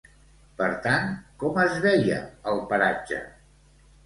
[0.61, 1.05] Per tant,
[1.43, 2.17] com es veia
[2.53, 3.21] el paratge?